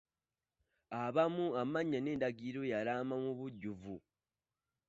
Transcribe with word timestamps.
Mubaamu 0.97 1.45
amannya 1.61 1.99
n'endagiriro 2.01 2.61
y'alaama 2.71 3.15
mu 3.23 3.31
bujjuvu. 3.37 3.95